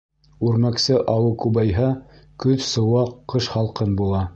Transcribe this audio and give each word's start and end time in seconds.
Үрмәксе 0.47 0.97
ауы 1.13 1.29
күбәйһә, 1.43 1.93
көҙ 2.47 2.67
сыуаҡ, 2.73 3.17
ҡыш 3.35 3.55
һалҡын 3.59 3.99
була. 4.03 4.29